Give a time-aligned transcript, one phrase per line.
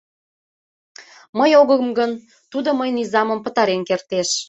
[1.37, 2.11] Мый огым гын,
[2.51, 4.29] тудо мыйын изамым пытарен кертеш».